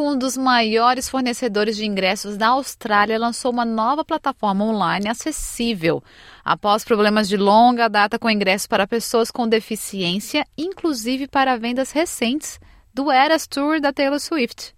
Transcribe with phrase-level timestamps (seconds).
[0.00, 6.02] um dos maiores fornecedores de ingressos da Austrália lançou uma nova plataforma online acessível
[6.42, 12.58] após problemas de longa data com ingressos para pessoas com deficiência, inclusive para vendas recentes
[12.94, 14.74] do Eras Tour da Taylor Swift.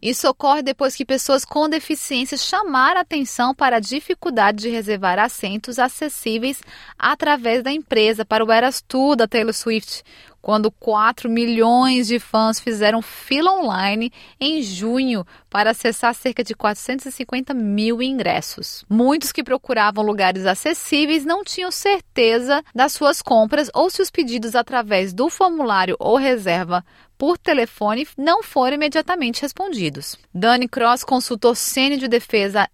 [0.00, 5.78] Isso ocorre depois que pessoas com deficiência chamaram atenção para a dificuldade de reservar assentos
[5.78, 6.60] acessíveis
[6.98, 10.04] através da empresa para o Eras Tour da Taylor Swift,
[10.44, 17.54] quando 4 milhões de fãs fizeram fila online em junho para acessar cerca de 450
[17.54, 18.84] mil ingressos.
[18.86, 24.54] Muitos que procuravam lugares acessíveis não tinham certeza das suas compras ou se os pedidos
[24.54, 26.84] através do formulário ou reserva
[27.16, 30.14] por telefone não foram imediatamente respondidos.
[30.34, 32.68] Dani Cross, consultor sênior de defesa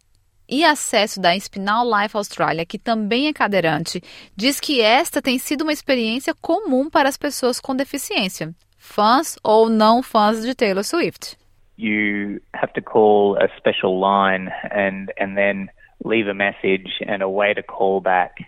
[0.51, 4.03] e acesso da Spinal Life Australia, que também é cadeirante,
[4.37, 9.69] diz que esta tem sido uma experiência comum para as pessoas com deficiência, fãs ou
[9.69, 11.39] não fãs de Taylor Swift.
[11.79, 15.71] You have to call a special line and and then
[16.05, 18.45] leave a message and a call back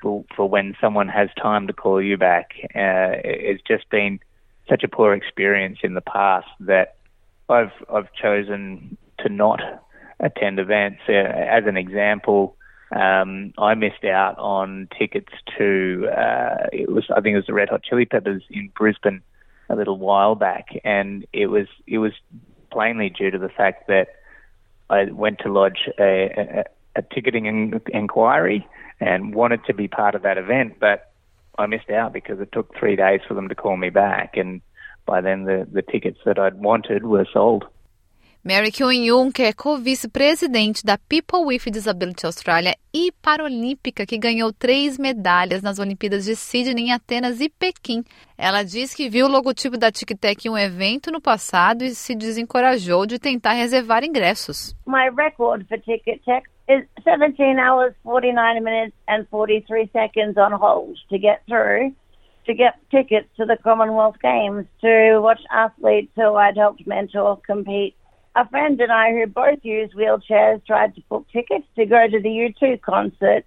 [0.00, 2.52] for, for when someone has time to call you back.
[2.74, 4.18] Uh, it's just been
[4.68, 6.96] such a poor experience in the past that
[7.50, 9.60] I've I've chosen to not
[10.20, 11.00] attend events.
[11.08, 12.56] Uh, as an example,
[12.94, 17.54] um, I missed out on tickets to uh, it was I think it was the
[17.54, 19.22] Red Hot Chili Peppers in Brisbane
[19.68, 22.12] a little while back, and it was it was
[22.70, 24.08] plainly due to the fact that
[24.88, 26.64] I went to lodge a, a,
[26.96, 28.66] a ticketing in, inquiry
[29.00, 31.12] and wanted to be part of that event, but
[31.58, 34.60] I missed out because it took three days for them to call me back, and
[35.06, 37.66] by then the, the tickets that I'd wanted were sold.
[38.42, 44.96] Mary Kyung-yoon, que é co-vice-presidente da People with Disability Australia e paralímpica, que ganhou três
[44.96, 48.02] medalhas nas Olimpíadas de Sydney, Atenas e Pequim.
[48.38, 52.14] Ela diz que viu o logotipo da TicTec em um evento no passado e se
[52.14, 54.74] desencorajou de tentar reservar ingressos.
[54.86, 61.18] My record for TicTec is 17 hours, 49 minutes and 43 seconds on hold to
[61.18, 61.94] get through.
[62.46, 67.94] to get tickets to the Commonwealth Games to watch athletes who I'd helped mentor compete
[68.36, 72.20] a friend and I, who both use wheelchairs, tried to book tickets to go to
[72.20, 73.44] the U2 concert.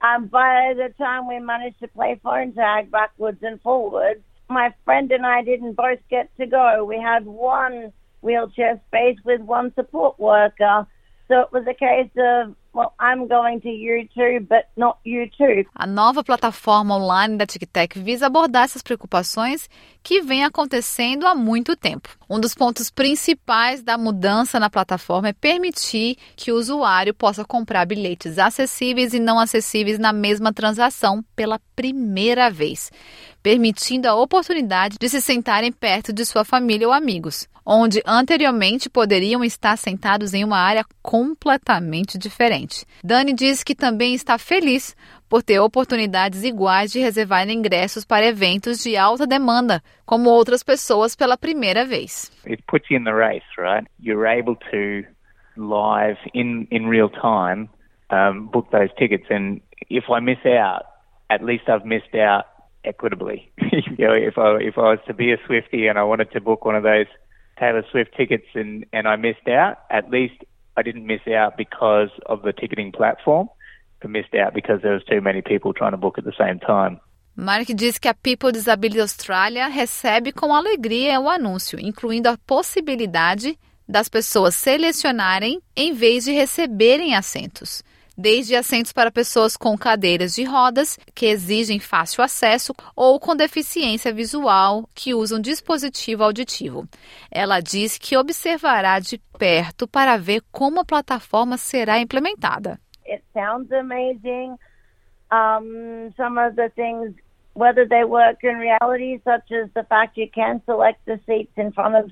[0.00, 5.10] Um, by the time we managed to play phone tag backwards and forwards, my friend
[5.12, 6.84] and I didn't both get to go.
[6.84, 10.86] We had one wheelchair space with one support worker.
[11.28, 15.66] So it was a case of Well, I'm going to YouTube, but not YouTube.
[15.76, 19.68] A nova plataforma online da TicTec visa abordar essas preocupações
[20.02, 22.08] que vêm acontecendo há muito tempo.
[22.28, 27.86] Um dos pontos principais da mudança na plataforma é permitir que o usuário possa comprar
[27.86, 32.90] bilhetes acessíveis e não acessíveis na mesma transação pela primeira vez,
[33.42, 39.44] permitindo a oportunidade de se sentarem perto de sua família ou amigos onde anteriormente poderiam
[39.44, 42.84] estar sentados em uma área completamente diferente.
[43.02, 44.96] Dani diz que também está feliz
[45.32, 51.16] por ter oportunidades iguais de reservar ingressos para eventos de alta demanda, como outras pessoas
[51.16, 52.30] pela primeira vez.
[52.46, 53.88] It puts you in the race, right?
[53.98, 55.08] You're able to
[55.56, 57.70] live in in real time
[58.10, 60.84] um, book those tickets, and if I miss out,
[61.30, 62.44] at least I've missed out
[62.84, 63.50] equitably.
[63.72, 66.42] you know, if I if I was to be a Swifty and I wanted to
[66.42, 67.08] book one of those
[67.58, 70.44] Taylor Swift tickets and, and I missed out, at least
[70.76, 73.48] I didn't miss out because of the ticketing platform.
[74.08, 77.00] Missed out because there was too many people trying to book at the same time.
[77.34, 83.58] Mark diz que a People Disability Australia recebe com alegria o anúncio, incluindo a possibilidade
[83.88, 87.82] das pessoas selecionarem em vez de receberem assentos
[88.16, 94.12] desde assentos para pessoas com cadeiras de rodas, que exigem fácil acesso, ou com deficiência
[94.12, 96.86] visual, que usam dispositivo auditivo.
[97.30, 102.78] Ela diz que observará de perto para ver como a plataforma será implementada.
[103.04, 104.58] It sounds amazing.
[105.30, 107.14] Um, some of the things,
[107.54, 111.72] whether they work in reality, such as the fact you can select the seats in
[111.72, 112.10] front of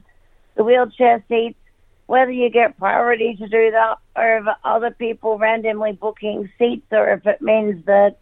[0.57, 1.59] the wheelchair seats,
[2.07, 7.25] whether you get priority to do that over other people randomly booking seats or if
[7.25, 8.17] it means that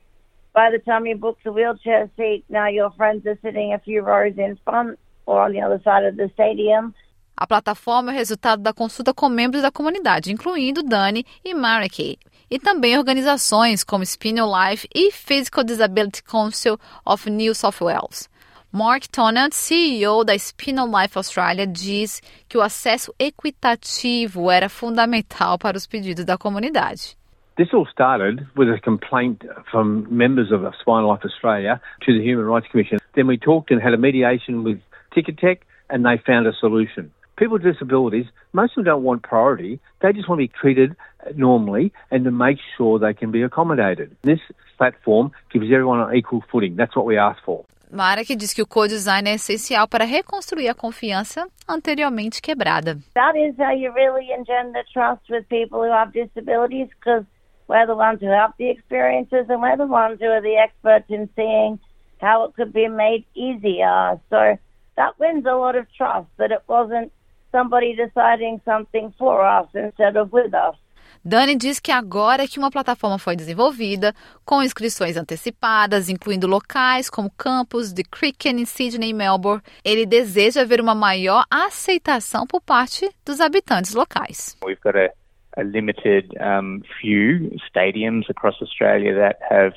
[0.53, 4.03] by the time you book the wheelchair seat, now your friends are sitting a few
[4.03, 6.95] rows in front or on the other side of the stadium.
[7.41, 12.19] A plataforma é o resultado da consulta com membros da comunidade, incluindo Dani e Mariki,
[12.51, 16.77] e também organizações como Spinal Life e Physical Disability Council
[17.07, 18.29] of New South Wales.
[18.73, 25.77] Mark Tonnant, CEO da Spinal Life Australia, diz que o acesso equitativo era fundamental para
[25.77, 27.17] os pedidos da comunidade.
[27.57, 32.47] This all started with a complaint from members of Spinal Life Australia to the Human
[32.47, 32.99] Rights Commission.
[33.15, 34.81] Then we talked and had a mediation with
[35.15, 37.13] Ticketek, and they found a solution.
[37.39, 39.79] People with disabilities, most of them don't want priority.
[40.03, 40.97] They just want to be treated
[41.37, 44.17] normally and to make sure they can be accommodated.
[44.23, 44.41] This
[44.77, 46.75] platform gives everyone an equal footing.
[46.75, 47.65] That's what we ask for.
[47.91, 52.99] Marek diz que o co-design é essencial para reconstruir a confiança anteriormente quebrada.
[53.15, 57.25] That is how you really engender trust with people who have disabilities because
[57.69, 61.09] we're the ones who have the experiences and we're the ones who are the experts
[61.09, 61.79] in seeing
[62.21, 64.21] how it could be made easier.
[64.29, 64.59] So
[64.97, 67.11] that wins a lot of trust that it wasn't
[67.51, 70.77] somebody deciding something for us instead of with us.
[71.25, 74.15] Dani diz que agora que uma plataforma foi desenvolvida,
[74.45, 80.65] com inscrições antecipadas, incluindo locais como campus de Cricken em Sydney e Melbourne, ele deseja
[80.65, 84.57] ver uma maior aceitação por parte dos habitantes locais.
[84.65, 85.11] We've got a,
[85.57, 89.75] a limited um, few stadiums across Australia that have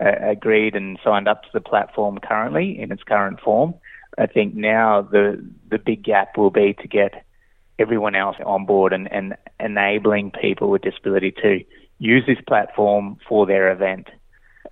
[0.00, 3.74] uh, agreed and signed up to the platform currently in its current form.
[4.18, 7.24] I think now the the big gap will be to get
[7.78, 11.64] everyone else on board and, and enabling people with disability to
[11.98, 14.08] use this platform for their event.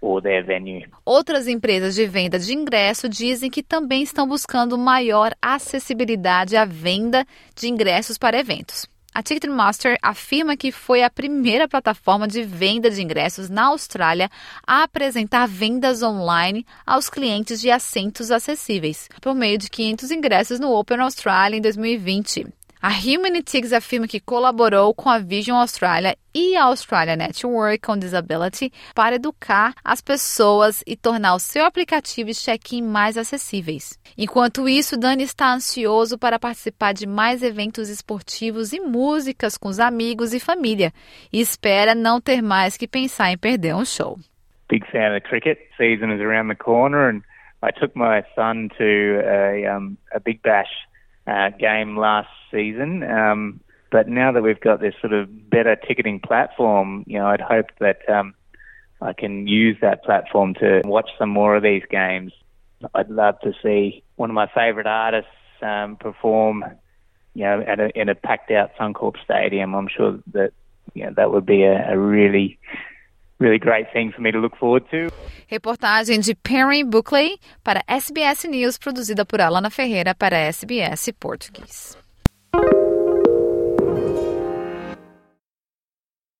[0.00, 0.86] Or their venue.
[1.06, 7.24] Outras empresas de venda de ingresso dizem que também estão buscando maior acessibilidade à venda
[7.56, 8.86] de ingressos para eventos.
[9.16, 14.28] A Ticketmaster afirma que foi a primeira plataforma de venda de ingressos na Austrália
[14.66, 20.72] a apresentar vendas online aos clientes de assentos acessíveis, por meio de 500 ingressos no
[20.72, 22.63] Open Australia em 2020.
[22.86, 28.70] A Humanitics afirma que colaborou com a Vision Australia e a Australia Network on Disability
[28.94, 33.98] para educar as pessoas e tornar o seu aplicativo e check-in mais acessíveis.
[34.18, 39.80] Enquanto isso, Dani está ansioso para participar de mais eventos esportivos e músicas com os
[39.80, 40.92] amigos e família
[41.32, 44.18] e espera não ter mais que pensar em perder um show.
[44.68, 45.58] Big fan of cricket.
[45.78, 47.22] Season is around the corner and
[47.62, 50.68] I took my son to a, um, a Big Bash
[51.26, 53.02] uh, game last season.
[53.02, 53.60] Um,
[53.90, 57.66] but now that we've got this sort of better ticketing platform, you know, I'd hope
[57.78, 58.34] that um,
[59.00, 62.32] I can use that platform to watch some more of these games.
[62.94, 65.30] I'd love to see one of my favourite artists
[65.62, 66.64] um, perform,
[67.34, 69.74] you know, at a, in a packed out Suncorp Stadium.
[69.74, 70.52] I'm sure that
[70.92, 72.58] you know that would be a, a really
[73.38, 75.10] really great thing for me to look forward to.
[75.50, 82.03] Reportagem de Perry Buckley para SBS News, produzida por Alana Ferreira para SBS Português.